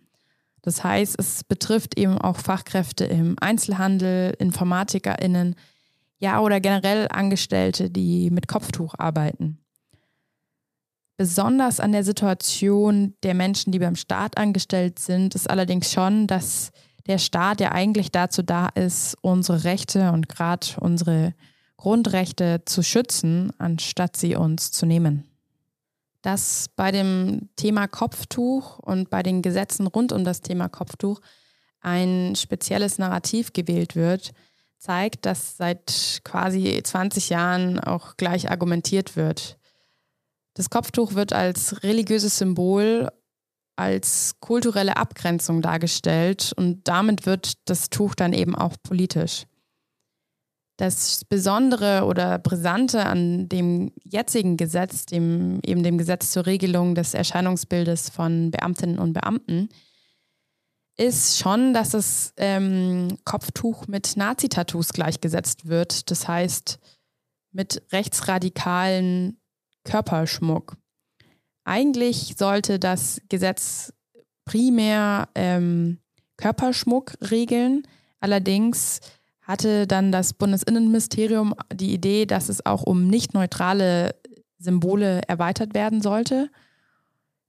Das 0.62 0.84
heißt, 0.84 1.16
es 1.18 1.44
betrifft 1.44 1.98
eben 1.98 2.18
auch 2.18 2.36
Fachkräfte 2.36 3.04
im 3.04 3.36
Einzelhandel, 3.40 4.34
InformatikerInnen, 4.38 5.54
ja, 6.18 6.40
oder 6.40 6.60
generell 6.60 7.06
Angestellte, 7.10 7.90
die 7.90 8.30
mit 8.30 8.48
Kopftuch 8.48 8.94
arbeiten. 8.98 9.58
Besonders 11.18 11.80
an 11.80 11.92
der 11.92 12.04
Situation 12.04 13.14
der 13.22 13.34
Menschen, 13.34 13.70
die 13.72 13.78
beim 13.78 13.96
Staat 13.96 14.38
angestellt 14.38 14.98
sind, 14.98 15.34
ist 15.34 15.50
allerdings 15.50 15.92
schon, 15.92 16.26
dass 16.26 16.70
der 17.06 17.18
Staat 17.18 17.60
ja 17.60 17.72
eigentlich 17.72 18.10
dazu 18.10 18.42
da 18.42 18.68
ist, 18.68 19.16
unsere 19.20 19.64
Rechte 19.64 20.12
und 20.12 20.30
gerade 20.30 20.66
unsere 20.80 21.34
Grundrechte 21.76 22.62
zu 22.64 22.82
schützen, 22.82 23.52
anstatt 23.58 24.16
sie 24.16 24.36
uns 24.36 24.72
zu 24.72 24.86
nehmen 24.86 25.28
dass 26.22 26.68
bei 26.74 26.90
dem 26.90 27.48
Thema 27.56 27.86
Kopftuch 27.86 28.78
und 28.80 29.10
bei 29.10 29.22
den 29.22 29.42
Gesetzen 29.42 29.86
rund 29.86 30.12
um 30.12 30.24
das 30.24 30.40
Thema 30.40 30.68
Kopftuch 30.68 31.20
ein 31.80 32.34
spezielles 32.34 32.98
Narrativ 32.98 33.52
gewählt 33.52 33.94
wird, 33.94 34.32
zeigt, 34.78 35.26
dass 35.26 35.56
seit 35.56 36.20
quasi 36.24 36.80
20 36.82 37.30
Jahren 37.30 37.78
auch 37.78 38.16
gleich 38.16 38.50
argumentiert 38.50 39.16
wird. 39.16 39.58
Das 40.58 40.70
Kopftuch 40.70 41.14
wird 41.14 41.32
als 41.32 41.84
religiöses 41.84 42.38
Symbol, 42.38 43.12
als 43.76 44.40
kulturelle 44.40 44.96
Abgrenzung 44.96 45.62
dargestellt 45.62 46.52
und 46.56 46.88
damit 46.88 47.26
wird 47.26 47.52
das 47.66 47.90
Tuch 47.90 48.16
dann 48.16 48.32
eben 48.32 48.56
auch 48.56 48.74
politisch. 48.82 49.44
Das 50.76 51.24
Besondere 51.26 52.06
oder 52.06 52.40
Brisante 52.40 53.06
an 53.06 53.48
dem 53.48 53.92
jetzigen 54.02 54.56
Gesetz, 54.56 55.06
dem, 55.06 55.60
eben 55.64 55.84
dem 55.84 55.96
Gesetz 55.96 56.32
zur 56.32 56.46
Regelung 56.46 56.96
des 56.96 57.14
Erscheinungsbildes 57.14 58.10
von 58.10 58.50
Beamtinnen 58.50 58.98
und 58.98 59.12
Beamten, 59.12 59.68
ist 60.96 61.38
schon, 61.38 61.72
dass 61.72 61.90
das 61.90 62.32
ähm, 62.36 63.16
Kopftuch 63.24 63.86
mit 63.86 64.16
Nazi-Tattoos 64.16 64.92
gleichgesetzt 64.92 65.68
wird. 65.68 66.10
Das 66.10 66.26
heißt, 66.26 66.80
mit 67.52 67.80
rechtsradikalen 67.92 69.37
Körperschmuck. 69.88 70.76
Eigentlich 71.64 72.34
sollte 72.38 72.78
das 72.78 73.22
Gesetz 73.30 73.94
primär 74.44 75.28
ähm, 75.34 75.98
Körperschmuck 76.36 77.14
regeln. 77.30 77.82
Allerdings 78.20 79.00
hatte 79.40 79.86
dann 79.86 80.12
das 80.12 80.34
Bundesinnenministerium 80.34 81.54
die 81.72 81.94
Idee, 81.94 82.26
dass 82.26 82.50
es 82.50 82.66
auch 82.66 82.82
um 82.82 83.06
nicht 83.06 83.32
neutrale 83.32 84.14
Symbole 84.58 85.22
erweitert 85.26 85.72
werden 85.72 86.02
sollte. 86.02 86.50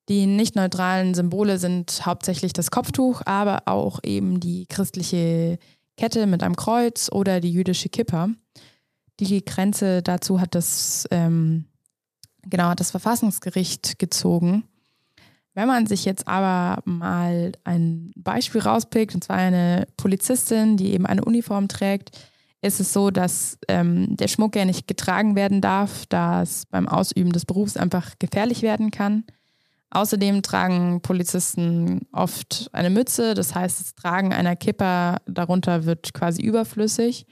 Die 0.08 0.26
nicht 0.26 0.56
neutralen 0.56 1.14
Symbole 1.14 1.58
sind 1.58 2.06
hauptsächlich 2.06 2.54
das 2.54 2.72
Kopftuch, 2.72 3.22
aber 3.26 3.64
auch 3.66 4.00
eben 4.04 4.40
die 4.40 4.66
christliche 4.66 5.60
Kette 5.98 6.26
mit 6.26 6.42
einem 6.42 6.56
Kreuz 6.56 7.10
oder 7.12 7.42
die 7.42 7.52
jüdische 7.52 7.90
Kippa. 7.90 8.30
Die 9.20 9.44
Grenze 9.44 10.02
dazu 10.02 10.40
hat 10.40 10.56
das, 10.56 11.06
ähm, 11.12 11.66
genau, 12.44 12.66
hat 12.66 12.80
das 12.80 12.92
Verfassungsgericht 12.92 14.00
gezogen. 14.00 14.64
Wenn 15.54 15.68
man 15.68 15.88
sich 15.88 16.06
jetzt 16.06 16.28
aber 16.28 16.82
mal 16.86 17.52
ein 17.64 18.12
Beispiel 18.16 18.62
rauspickt, 18.62 19.16
und 19.16 19.24
zwar 19.24 19.38
eine 19.38 19.88
Polizistin, 19.98 20.78
die 20.78 20.94
eben 20.94 21.06
eine 21.06 21.26
Uniform 21.26 21.68
trägt, 21.68 22.12
ist 22.62 22.80
es 22.80 22.94
so, 22.94 23.10
dass 23.10 23.58
ähm, 23.68 24.16
der 24.18 24.28
Schmuck 24.28 24.56
ja 24.56 24.66
nicht 24.66 24.88
getragen 24.88 25.36
werden 25.36 25.62
darf, 25.62 26.06
da 26.08 26.42
es 26.42 26.66
beim 26.66 26.88
Ausüben 26.88 27.32
des 27.32 27.46
Berufs 27.46 27.78
einfach 27.78 28.14
gefährlich 28.20 28.62
werden 28.62 28.92
kann. 28.92 29.24
Außerdem 29.92 30.44
tragen 30.44 31.02
Polizisten 31.02 32.08
oft 32.12 32.70
eine 32.74 32.90
Mütze, 32.90 33.34
das 33.34 33.56
heißt, 33.56 33.80
das 33.80 33.96
Tragen 33.96 34.34
einer 34.34 34.56
Kipper 34.56 35.18
darunter 35.26 35.86
wird 35.86 36.14
quasi 36.14 36.42
überflüssig. 36.42 37.26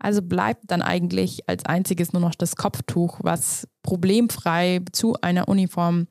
Also 0.00 0.22
bleibt 0.22 0.70
dann 0.70 0.82
eigentlich 0.82 1.48
als 1.48 1.64
einziges 1.66 2.12
nur 2.12 2.22
noch 2.22 2.34
das 2.34 2.56
Kopftuch, 2.56 3.18
was 3.22 3.68
problemfrei 3.82 4.80
zu 4.92 5.14
einer 5.20 5.46
Uniform 5.48 6.08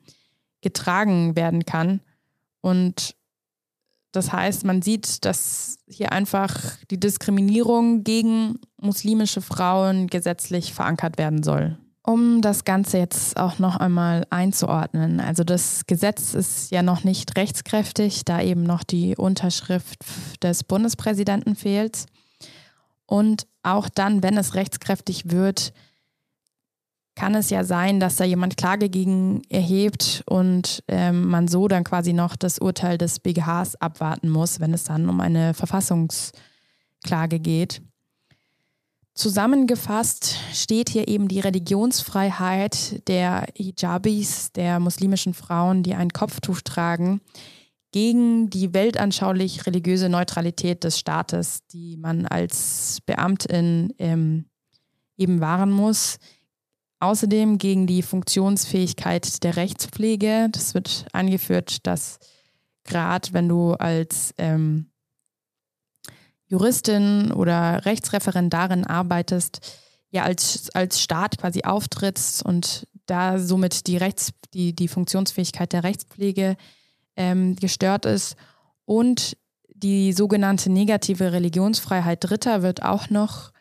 getragen 0.62 1.36
werden 1.36 1.66
kann. 1.66 2.00
Und 2.60 3.16
das 4.12 4.32
heißt, 4.32 4.64
man 4.64 4.82
sieht, 4.82 5.24
dass 5.24 5.78
hier 5.86 6.12
einfach 6.12 6.56
die 6.90 6.98
Diskriminierung 6.98 8.02
gegen 8.02 8.58
muslimische 8.80 9.40
Frauen 9.40 10.08
gesetzlich 10.08 10.72
verankert 10.72 11.18
werden 11.18 11.42
soll. 11.42 11.78
Um 12.02 12.40
das 12.40 12.64
Ganze 12.64 12.98
jetzt 12.98 13.36
auch 13.36 13.58
noch 13.58 13.76
einmal 13.76 14.26
einzuordnen. 14.30 15.20
Also 15.20 15.44
das 15.44 15.86
Gesetz 15.86 16.34
ist 16.34 16.70
ja 16.70 16.82
noch 16.82 17.04
nicht 17.04 17.36
rechtskräftig, 17.36 18.24
da 18.24 18.40
eben 18.40 18.62
noch 18.62 18.82
die 18.82 19.16
Unterschrift 19.16 20.02
des 20.42 20.64
Bundespräsidenten 20.64 21.54
fehlt. 21.56 22.06
Und 23.06 23.46
auch 23.62 23.88
dann, 23.88 24.22
wenn 24.22 24.36
es 24.36 24.54
rechtskräftig 24.54 25.30
wird, 25.30 25.72
kann 27.14 27.34
es 27.34 27.50
ja 27.50 27.64
sein, 27.64 28.00
dass 28.00 28.16
da 28.16 28.24
jemand 28.24 28.56
Klage 28.56 28.88
gegen 28.88 29.42
erhebt 29.50 30.22
und 30.26 30.82
ähm, 30.88 31.28
man 31.28 31.48
so 31.48 31.68
dann 31.68 31.84
quasi 31.84 32.12
noch 32.12 32.36
das 32.36 32.58
Urteil 32.58 32.96
des 32.96 33.20
BGHs 33.20 33.76
abwarten 33.76 34.30
muss, 34.30 34.60
wenn 34.60 34.72
es 34.72 34.84
dann 34.84 35.08
um 35.08 35.20
eine 35.20 35.52
Verfassungsklage 35.52 37.40
geht. 37.40 37.82
Zusammengefasst 39.12 40.38
steht 40.54 40.88
hier 40.88 41.08
eben 41.08 41.28
die 41.28 41.40
Religionsfreiheit 41.40 43.06
der 43.06 43.44
Hijabis, 43.54 44.52
der 44.52 44.80
muslimischen 44.80 45.34
Frauen, 45.34 45.82
die 45.82 45.94
ein 45.94 46.10
Kopftuch 46.10 46.62
tragen, 46.62 47.20
gegen 47.92 48.50
die 48.50 48.72
weltanschaulich 48.72 49.66
religiöse 49.66 50.08
Neutralität 50.08 50.84
des 50.84 50.98
Staates, 50.98 51.66
die 51.68 51.96
man 51.96 52.26
als 52.26 52.98
Beamtin 53.06 53.92
ähm, 53.98 54.46
eben 55.16 55.40
wahren 55.40 55.70
muss 55.70 56.18
Außerdem 57.00 57.56
gegen 57.56 57.86
die 57.86 58.02
Funktionsfähigkeit 58.02 59.42
der 59.42 59.56
Rechtspflege. 59.56 60.48
Das 60.52 60.74
wird 60.74 61.06
angeführt, 61.12 61.86
dass 61.86 62.18
gerade 62.84 63.32
wenn 63.32 63.48
du 63.48 63.72
als 63.72 64.34
ähm, 64.36 64.90
Juristin 66.46 67.32
oder 67.32 67.86
Rechtsreferendarin 67.86 68.86
arbeitest, 68.86 69.78
ja 70.10 70.24
als, 70.24 70.68
als 70.74 71.00
Staat 71.00 71.38
quasi 71.38 71.62
auftrittst 71.62 72.44
und 72.44 72.86
da 73.06 73.38
somit 73.38 73.86
die, 73.86 73.96
Rechts, 73.96 74.32
die, 74.52 74.74
die 74.74 74.88
Funktionsfähigkeit 74.88 75.72
der 75.72 75.84
Rechtspflege 75.84 76.56
ähm, 77.16 77.56
gestört 77.56 78.06
ist. 78.06 78.36
Und 78.84 79.36
die 79.74 80.12
sogenannte 80.12 80.70
negative 80.70 81.32
Religionsfreiheit 81.32 82.18
Dritter 82.22 82.62
wird 82.62 82.82
auch 82.82 83.10
noch 83.10 83.52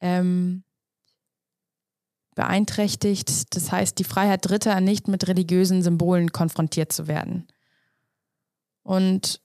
ähm, 0.00 0.62
beeinträchtigt. 2.34 3.54
Das 3.56 3.72
heißt, 3.72 3.98
die 3.98 4.04
Freiheit 4.04 4.48
Dritter 4.48 4.80
nicht 4.80 5.08
mit 5.08 5.26
religiösen 5.26 5.82
Symbolen 5.82 6.32
konfrontiert 6.32 6.92
zu 6.92 7.08
werden. 7.08 7.46
Und 8.82 9.40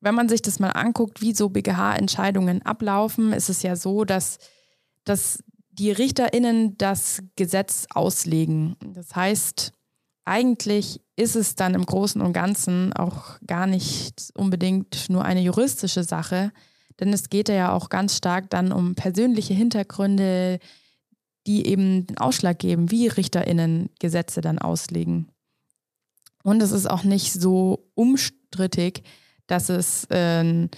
wenn 0.00 0.14
man 0.14 0.28
sich 0.28 0.42
das 0.42 0.58
mal 0.58 0.70
anguckt, 0.70 1.20
wie 1.20 1.34
so 1.34 1.48
BGH-Entscheidungen 1.48 2.62
ablaufen, 2.62 3.32
ist 3.32 3.48
es 3.48 3.62
ja 3.62 3.76
so, 3.76 4.04
dass, 4.04 4.38
dass 5.04 5.42
die 5.70 5.90
RichterInnen 5.90 6.76
das 6.78 7.22
Gesetz 7.36 7.86
auslegen. 7.90 8.76
Das 8.80 9.14
heißt, 9.14 9.72
eigentlich 10.24 11.00
ist 11.18 11.34
es 11.34 11.56
dann 11.56 11.74
im 11.74 11.84
Großen 11.84 12.20
und 12.20 12.32
Ganzen 12.32 12.92
auch 12.92 13.38
gar 13.44 13.66
nicht 13.66 14.30
unbedingt 14.34 15.10
nur 15.10 15.24
eine 15.24 15.40
juristische 15.40 16.04
Sache, 16.04 16.52
denn 17.00 17.12
es 17.12 17.28
geht 17.28 17.48
ja 17.48 17.72
auch 17.72 17.88
ganz 17.88 18.16
stark 18.16 18.50
dann 18.50 18.70
um 18.70 18.94
persönliche 18.94 19.52
Hintergründe, 19.52 20.60
die 21.46 21.66
eben 21.66 22.06
den 22.06 22.18
Ausschlag 22.18 22.60
geben, 22.60 22.92
wie 22.92 23.08
RichterInnen 23.08 23.90
Gesetze 23.98 24.42
dann 24.42 24.60
auslegen. 24.60 25.28
Und 26.44 26.62
es 26.62 26.70
ist 26.70 26.88
auch 26.88 27.02
nicht 27.02 27.32
so 27.32 27.90
umstrittig, 27.94 29.02
dass 29.48 29.70
es 29.70 30.06
ein 30.10 30.70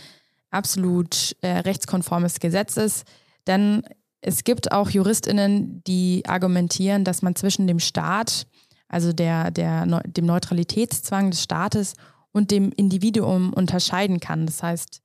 absolut 0.50 1.36
äh, 1.42 1.58
rechtskonformes 1.58 2.40
Gesetz 2.40 2.78
ist, 2.78 3.04
denn 3.46 3.82
es 4.22 4.44
gibt 4.44 4.72
auch 4.72 4.88
JuristInnen, 4.88 5.82
die 5.84 6.22
argumentieren, 6.26 7.04
dass 7.04 7.20
man 7.20 7.36
zwischen 7.36 7.66
dem 7.66 7.78
Staat, 7.78 8.46
also 8.90 9.12
der, 9.12 9.50
der, 9.52 9.86
dem 9.86 10.26
Neutralitätszwang 10.26 11.30
des 11.30 11.42
Staates 11.42 11.94
und 12.32 12.50
dem 12.50 12.72
Individuum 12.72 13.52
unterscheiden 13.52 14.18
kann. 14.18 14.46
Das 14.46 14.62
heißt, 14.62 15.00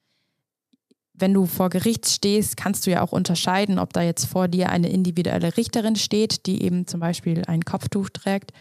wenn 1.13 1.33
du 1.33 1.45
vor 1.45 1.69
Gericht 1.69 2.07
stehst, 2.07 2.57
kannst 2.57 2.85
du 2.85 2.91
ja 2.91 3.01
auch 3.01 3.11
unterscheiden, 3.11 3.79
ob 3.79 3.93
da 3.93 4.01
jetzt 4.01 4.25
vor 4.25 4.47
dir 4.47 4.69
eine 4.69 4.89
individuelle 4.89 5.55
Richterin 5.55 5.95
steht, 5.95 6.45
die 6.47 6.63
eben 6.63 6.87
zum 6.87 6.99
Beispiel 6.99 7.43
ein 7.45 7.63
Kopftuch 7.63 8.09
trägt, 8.09 8.51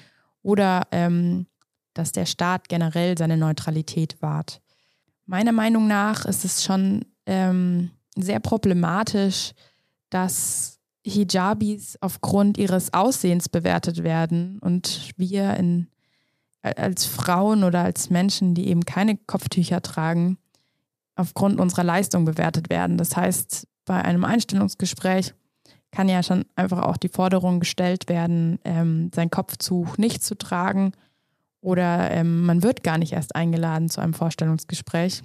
oder 0.43 0.83
ähm, 0.93 1.47
dass 1.95 2.13
der 2.13 2.27
Staat 2.27 2.69
generell 2.69 3.17
seine 3.17 3.39
Neutralität 3.39 4.21
wahrt. 4.21 4.61
Meiner 5.25 5.53
Meinung 5.53 5.87
nach 5.87 6.27
ist 6.27 6.45
es 6.45 6.63
schon 6.63 7.07
ähm, 7.25 7.91
sehr 8.15 8.41
problematisch, 8.41 9.53
dass 10.11 10.74
Hijabis 11.05 11.99
aufgrund 12.01 12.57
ihres 12.59 12.95
Aussehens 12.95 13.49
bewertet 13.49 14.03
werden 14.03 14.59
und 14.61 15.11
wir 15.17 15.55
in, 15.55 15.89
als 16.63 17.05
Frauen 17.05 17.63
oder 17.63 17.81
als 17.81 18.11
Menschen, 18.11 18.55
die 18.55 18.69
eben 18.69 18.85
keine 18.85 19.17
Kopftücher 19.17 19.83
tragen, 19.83 20.39
aufgrund 21.15 21.61
unserer 21.61 21.85
Leistung 21.85 22.25
bewertet 22.25 22.71
werden. 22.71 22.97
Das 22.97 23.17
heißt, 23.17 23.67
bei 23.85 24.03
einem 24.03 24.25
Einstellungsgespräch 24.25 25.35
kann 25.91 26.09
ja 26.09 26.23
schon 26.23 26.45
einfach 26.57 26.83
auch 26.83 26.97
die 26.97 27.09
Forderung 27.09 27.61
gestellt 27.61 28.09
werden, 28.09 28.59
ähm, 28.65 29.11
sein 29.15 29.31
Kopftuch 29.31 29.97
nicht 29.99 30.25
zu 30.25 30.37
tragen 30.37 30.93
oder 31.61 32.11
ähm, 32.11 32.45
man 32.45 32.63
wird 32.63 32.83
gar 32.83 32.99
nicht 32.99 33.13
erst 33.13 33.35
eingeladen 33.35 33.89
zu 33.89 34.01
einem 34.01 34.13
Vorstellungsgespräch. 34.13 35.23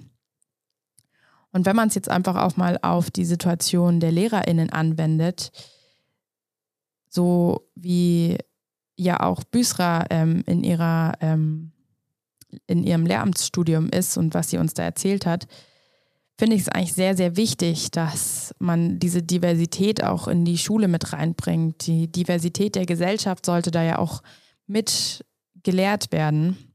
Und 1.52 1.66
wenn 1.66 1.76
man 1.76 1.88
es 1.88 1.94
jetzt 1.94 2.08
einfach 2.08 2.36
auch 2.36 2.56
mal 2.56 2.78
auf 2.82 3.10
die 3.10 3.24
Situation 3.24 4.00
der 4.00 4.12
LehrerInnen 4.12 4.70
anwendet, 4.70 5.50
so 7.08 7.68
wie 7.74 8.38
ja 8.96 9.20
auch 9.20 9.42
Büsra 9.44 10.04
ähm, 10.10 10.44
in 10.46 10.62
ihrer 10.62 11.14
ähm, 11.20 11.72
in 12.66 12.84
ihrem 12.84 13.06
Lehramtsstudium 13.06 13.88
ist 13.90 14.16
und 14.16 14.34
was 14.34 14.50
sie 14.50 14.58
uns 14.58 14.74
da 14.74 14.82
erzählt 14.82 15.26
hat, 15.26 15.46
finde 16.38 16.56
ich 16.56 16.62
es 16.62 16.68
eigentlich 16.68 16.94
sehr, 16.94 17.16
sehr 17.16 17.36
wichtig, 17.36 17.90
dass 17.90 18.54
man 18.58 18.98
diese 18.98 19.22
Diversität 19.22 20.02
auch 20.02 20.26
in 20.26 20.44
die 20.44 20.58
Schule 20.58 20.88
mit 20.88 21.12
reinbringt. 21.12 21.86
Die 21.86 22.10
Diversität 22.10 22.76
der 22.76 22.86
Gesellschaft 22.86 23.44
sollte 23.44 23.70
da 23.70 23.82
ja 23.82 23.98
auch 23.98 24.22
mit 24.66 25.24
gelehrt 25.62 26.12
werden. 26.12 26.69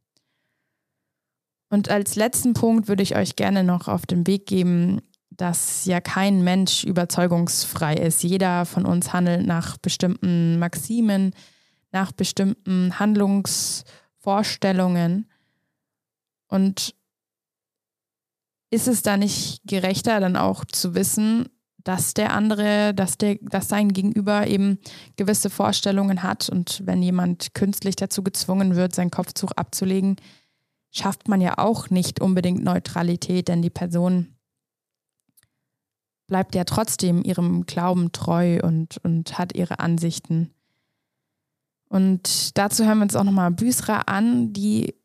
Und 1.69 1.89
als 1.89 2.15
letzten 2.15 2.53
Punkt 2.53 2.87
würde 2.87 3.03
ich 3.03 3.15
euch 3.15 3.35
gerne 3.35 3.63
noch 3.63 3.87
auf 3.87 4.05
den 4.05 4.27
Weg 4.27 4.45
geben, 4.45 5.01
dass 5.31 5.85
ja 5.85 5.99
kein 5.99 6.43
Mensch 6.43 6.83
überzeugungsfrei 6.83 7.95
ist. 7.95 8.21
Jeder 8.23 8.65
von 8.65 8.85
uns 8.85 9.13
handelt 9.13 9.43
nach 9.45 9.77
bestimmten 9.77 10.59
Maximen, 10.59 11.33
nach 11.91 12.11
bestimmten 12.11 12.99
Handlungsvorstellungen. 12.99 15.29
Und 16.47 16.93
ist 18.69 18.87
es 18.87 19.01
da 19.01 19.17
nicht 19.17 19.61
gerechter, 19.65 20.19
dann 20.19 20.35
auch 20.35 20.65
zu 20.65 20.93
wissen, 20.95 21.49
dass 21.83 22.13
der 22.13 22.33
andere, 22.33 22.93
dass 22.93 23.17
der, 23.17 23.37
dass 23.41 23.69
sein 23.69 23.93
Gegenüber 23.93 24.47
eben 24.47 24.79
gewisse 25.17 25.49
Vorstellungen 25.49 26.23
hat 26.23 26.49
und 26.49 26.81
wenn 26.85 27.01
jemand 27.03 27.53
künstlich 27.53 27.95
dazu 27.95 28.23
gezwungen 28.23 28.75
wird, 28.75 28.93
sein 28.95 29.11
Kopftuch 29.11 29.51
abzulegen, 29.51 30.15
schafft 30.95 31.27
man 31.27 31.41
ja 31.41 31.57
auch 31.57 31.89
nicht 31.89 32.21
unbedingt 32.21 32.63
Neutralität, 32.63 33.47
denn 33.47 33.61
die 33.61 33.69
Person 33.69 34.35
bleibt 36.27 36.55
ja 36.55 36.63
trotzdem 36.63 37.23
ihrem 37.23 37.65
Glauben 37.65 38.11
treu 38.11 38.59
und, 38.63 38.97
und 39.03 39.37
hat 39.37 39.55
ihre 39.55 39.79
Ansichten. 39.79 40.51
Und 41.89 42.57
dazu 42.57 42.83
hören 42.85 42.97
wir 42.97 43.03
uns 43.03 43.15
auch 43.15 43.23
nochmal 43.23 43.51
Büsra 43.51 44.01
an, 44.01 44.53
die 44.53 44.95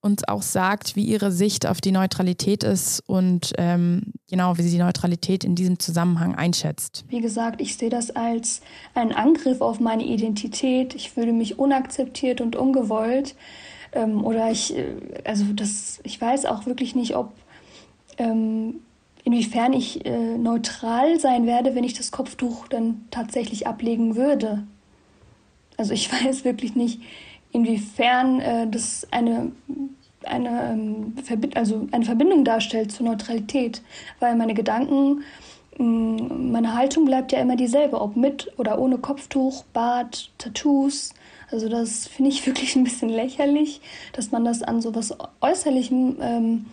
uns 0.00 0.26
auch 0.28 0.42
sagt, 0.42 0.96
wie 0.96 1.04
ihre 1.04 1.32
Sicht 1.32 1.66
auf 1.66 1.80
die 1.80 1.92
Neutralität 1.92 2.62
ist 2.62 3.00
und 3.06 3.52
ähm, 3.56 4.12
genau, 4.28 4.58
wie 4.58 4.62
sie 4.62 4.72
die 4.72 4.82
Neutralität 4.82 5.44
in 5.44 5.54
diesem 5.54 5.78
Zusammenhang 5.78 6.34
einschätzt. 6.34 7.04
Wie 7.08 7.22
gesagt, 7.22 7.62
ich 7.62 7.78
sehe 7.78 7.88
das 7.88 8.10
als 8.10 8.60
einen 8.94 9.12
Angriff 9.12 9.62
auf 9.62 9.80
meine 9.80 10.04
Identität. 10.04 10.94
Ich 10.94 11.10
fühle 11.10 11.32
mich 11.32 11.58
unakzeptiert 11.58 12.42
und 12.42 12.54
ungewollt. 12.54 13.34
Ähm, 13.94 14.24
oder 14.24 14.50
ich, 14.50 14.76
äh, 14.76 14.94
also 15.24 15.44
das, 15.54 16.00
ich 16.02 16.20
weiß 16.20 16.46
auch 16.46 16.66
wirklich 16.66 16.94
nicht, 16.94 17.16
ob 17.16 17.32
ähm, 18.18 18.80
inwiefern 19.24 19.72
ich 19.72 20.04
äh, 20.04 20.36
neutral 20.36 21.18
sein 21.18 21.46
werde, 21.46 21.74
wenn 21.74 21.84
ich 21.84 21.94
das 21.94 22.12
Kopftuch 22.12 22.68
dann 22.68 23.06
tatsächlich 23.10 23.66
ablegen 23.66 24.16
würde. 24.16 24.64
Also 25.76 25.94
ich 25.94 26.12
weiß 26.24 26.44
wirklich 26.44 26.74
nicht, 26.74 27.00
inwiefern 27.52 28.40
äh, 28.40 28.68
das 28.68 29.06
eine, 29.10 29.52
eine, 30.24 30.72
ähm, 30.72 31.14
Verbi 31.22 31.50
also 31.54 31.86
eine 31.92 32.04
Verbindung 32.04 32.44
darstellt 32.44 32.92
zur 32.92 33.06
Neutralität, 33.06 33.82
weil 34.20 34.36
meine 34.36 34.54
Gedanken, 34.54 35.22
mm, 35.78 36.50
meine 36.50 36.74
Haltung 36.74 37.04
bleibt 37.04 37.32
ja 37.32 37.38
immer 37.38 37.56
dieselbe, 37.56 38.00
ob 38.00 38.16
mit 38.16 38.52
oder 38.58 38.78
ohne 38.78 38.98
Kopftuch, 38.98 39.64
Bart, 39.72 40.30
Tattoos. 40.38 41.14
Also 41.50 41.68
das 41.68 42.06
finde 42.06 42.30
ich 42.30 42.46
wirklich 42.46 42.76
ein 42.76 42.84
bisschen 42.84 43.08
lächerlich, 43.08 43.80
dass 44.12 44.30
man 44.30 44.44
das 44.44 44.62
an 44.62 44.80
so 44.80 44.94
was 44.94 45.14
Äußerlichem 45.40 46.16
ähm, 46.20 46.66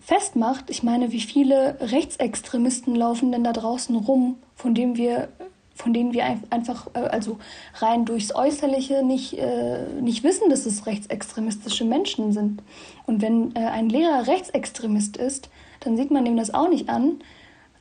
festmacht. 0.00 0.70
Ich 0.70 0.82
meine, 0.82 1.12
wie 1.12 1.20
viele 1.20 1.78
Rechtsextremisten 1.80 2.94
laufen 2.94 3.32
denn 3.32 3.44
da 3.44 3.52
draußen 3.52 3.96
rum, 3.96 4.36
von 4.54 4.74
denen 4.74 4.96
wir 4.96 5.28
von 5.76 5.92
denen 5.92 6.12
wir 6.12 6.24
einfach, 6.50 6.86
äh, 6.94 7.00
also 7.00 7.38
rein 7.74 8.04
durchs 8.04 8.34
Äußerliche 8.34 9.04
nicht, 9.04 9.36
äh, 9.36 9.84
nicht 10.00 10.22
wissen, 10.22 10.48
dass 10.48 10.66
es 10.66 10.86
rechtsextremistische 10.86 11.84
Menschen 11.84 12.32
sind. 12.32 12.62
Und 13.06 13.20
wenn 13.22 13.54
äh, 13.56 13.66
ein 13.66 13.88
Lehrer 13.88 14.26
rechtsextremist 14.26 15.16
ist, 15.16 15.50
dann 15.80 15.96
sieht 15.96 16.10
man 16.10 16.26
ihm 16.26 16.36
das 16.36 16.54
auch 16.54 16.68
nicht 16.68 16.88
an. 16.88 17.18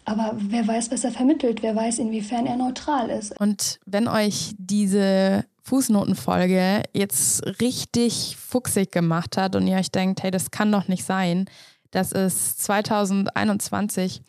Aber 0.06 0.36
wer 0.36 0.68
weiß, 0.68 0.92
was 0.92 1.04
er 1.04 1.12
vermittelt, 1.12 1.64
wer 1.64 1.76
weiß, 1.76 2.00
inwiefern 2.00 2.46
er 2.46 2.58
neutral 2.58 3.10
ist. 3.10 3.40
Und 3.40 3.80
wenn 3.86 4.08
euch 4.08 4.54
diese 4.58 5.46
Fußnotenfolge 5.64 6.84
jetzt 6.94 7.46
richtig 7.62 8.38
fuchsig 8.38 8.92
gemacht 8.92 9.38
hat 9.38 9.56
und 9.56 9.66
ihr 9.68 9.78
euch 9.78 9.92
denkt, 9.92 10.24
hey, 10.24 10.32
das 10.32 10.52
kann 10.52 10.72
doch 10.72 10.88
nicht 10.88 11.06
sein, 11.06 11.46
dass 11.92 12.12
es 12.12 12.58
2021 12.58 14.22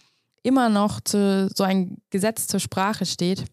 immer 0.42 0.68
noch 0.68 1.00
zu, 1.00 1.50
so 1.54 1.64
ein 1.64 1.98
Gesetz 2.10 2.46
zur 2.46 2.60
Sprache 2.60 3.06
steht, 3.06 3.46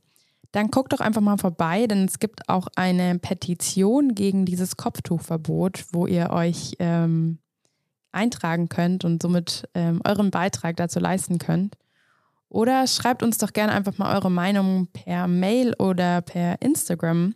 dann 0.51 0.69
guckt 0.69 0.93
doch 0.93 0.99
einfach 0.99 1.21
mal 1.21 1.37
vorbei, 1.37 1.87
denn 1.87 2.05
es 2.05 2.19
gibt 2.19 2.49
auch 2.49 2.67
eine 2.75 3.17
Petition 3.19 4.13
gegen 4.13 4.45
dieses 4.45 4.75
Kopftuchverbot, 4.75 5.85
wo 5.93 6.05
ihr 6.05 6.29
euch 6.29 6.75
ähm, 6.79 7.39
eintragen 8.11 8.67
könnt 8.67 9.05
und 9.05 9.21
somit 9.21 9.67
ähm, 9.73 10.01
euren 10.05 10.29
Beitrag 10.29 10.75
dazu 10.75 10.99
leisten 10.99 11.37
könnt. 11.39 11.77
Oder 12.49 12.85
schreibt 12.85 13.23
uns 13.23 13.37
doch 13.37 13.53
gerne 13.53 13.71
einfach 13.71 13.97
mal 13.97 14.13
eure 14.13 14.29
Meinung 14.29 14.87
per 14.87 15.29
Mail 15.29 15.73
oder 15.79 16.21
per 16.21 16.61
Instagram. 16.61 17.33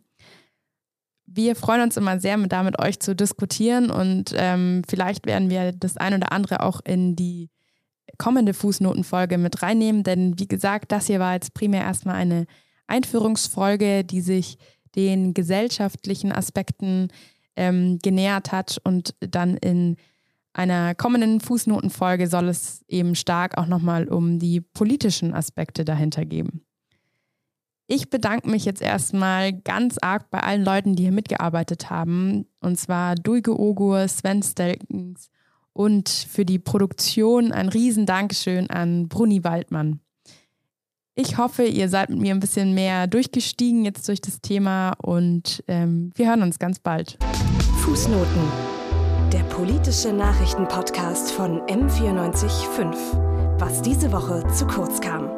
Wir 1.27 1.55
freuen 1.55 1.81
uns 1.81 1.97
immer 1.97 2.19
sehr, 2.19 2.37
da 2.37 2.63
mit 2.63 2.79
euch 2.79 2.99
zu 2.99 3.15
diskutieren 3.15 3.89
und 3.89 4.33
ähm, 4.35 4.83
vielleicht 4.87 5.25
werden 5.25 5.49
wir 5.49 5.71
das 5.71 5.97
ein 5.97 6.13
oder 6.13 6.31
andere 6.31 6.61
auch 6.61 6.81
in 6.85 7.15
die 7.15 7.49
kommende 8.17 8.53
Fußnotenfolge 8.53 9.37
mit 9.37 9.61
reinnehmen, 9.61 10.03
denn 10.03 10.39
wie 10.39 10.47
gesagt, 10.47 10.91
das 10.91 11.07
hier 11.07 11.19
war 11.19 11.33
jetzt 11.33 11.53
primär 11.53 11.81
erstmal 11.81 12.15
eine 12.15 12.45
Einführungsfolge, 12.87 14.03
die 14.03 14.21
sich 14.21 14.57
den 14.95 15.33
gesellschaftlichen 15.33 16.31
Aspekten 16.31 17.09
ähm, 17.55 17.99
genähert 18.01 18.51
hat 18.51 18.79
und 18.83 19.15
dann 19.19 19.57
in 19.57 19.97
einer 20.53 20.95
kommenden 20.95 21.41
Fußnotenfolge 21.41 22.27
soll 22.27 22.47
es 22.47 22.83
eben 22.87 23.15
stark 23.15 23.57
auch 23.57 23.65
nochmal 23.65 24.07
um 24.07 24.39
die 24.39 24.61
politischen 24.61 25.33
Aspekte 25.33 25.83
dahinter 25.83 26.25
geben. 26.25 26.64
Ich 27.87 28.09
bedanke 28.09 28.49
mich 28.49 28.65
jetzt 28.65 28.81
erstmal 28.81 29.53
ganz 29.53 29.97
arg 30.01 30.29
bei 30.31 30.39
allen 30.39 30.63
Leuten, 30.63 30.95
die 30.95 31.03
hier 31.03 31.11
mitgearbeitet 31.11 31.89
haben. 31.89 32.47
Und 32.59 32.79
zwar 32.79 33.15
Duige 33.15 33.59
Ogur, 33.59 34.07
Sven 34.07 34.41
Stelkens 34.41 35.29
und 35.71 36.09
für 36.09 36.45
die 36.45 36.57
Produktion 36.57 37.51
ein 37.51 37.69
riesen 37.69 38.05
Dankeschön 38.05 38.69
an 38.69 39.07
Bruni 39.07 39.43
Waldmann. 39.43 39.99
Ich 41.13 41.37
hoffe, 41.37 41.63
ihr 41.63 41.87
seid 41.87 42.09
mit 42.09 42.19
mir 42.19 42.33
ein 42.33 42.39
bisschen 42.39 42.73
mehr 42.73 43.07
durchgestiegen 43.07 43.85
jetzt 43.85 44.07
durch 44.07 44.19
das 44.19 44.41
Thema 44.41 44.93
und 45.01 45.63
ähm, 45.67 46.11
wir 46.15 46.27
hören 46.27 46.41
uns 46.41 46.59
ganz 46.59 46.79
bald. 46.79 47.17
Fußnoten. 47.83 48.41
Der 49.31 49.43
politische 49.43 50.11
Nachrichtenpodcast 50.11 51.31
von 51.31 51.61
M945. 51.61 53.59
Was 53.59 53.81
diese 53.81 54.11
Woche 54.11 54.45
zu 54.53 54.65
kurz 54.67 54.99
kam. 54.99 55.34